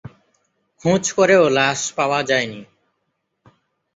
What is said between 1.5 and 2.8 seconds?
লাশ পাওয়া যায়নি।